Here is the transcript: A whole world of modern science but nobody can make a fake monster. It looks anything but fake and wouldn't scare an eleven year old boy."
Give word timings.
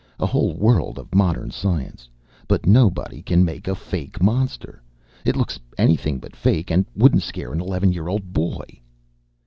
A 0.19 0.25
whole 0.25 0.55
world 0.55 0.97
of 0.97 1.13
modern 1.13 1.51
science 1.51 2.09
but 2.47 2.65
nobody 2.65 3.21
can 3.21 3.45
make 3.45 3.67
a 3.67 3.75
fake 3.75 4.19
monster. 4.19 4.81
It 5.25 5.35
looks 5.35 5.59
anything 5.77 6.17
but 6.17 6.35
fake 6.35 6.71
and 6.71 6.87
wouldn't 6.95 7.21
scare 7.21 7.53
an 7.53 7.61
eleven 7.61 7.93
year 7.93 8.07
old 8.07 8.33
boy." 8.33 8.65